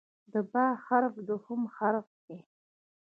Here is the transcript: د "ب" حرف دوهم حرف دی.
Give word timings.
د 0.31 0.33
"ب" 0.51 0.53
حرف 0.85 1.13
دوهم 1.27 1.61
حرف 1.75 2.07
دی. 2.25 2.39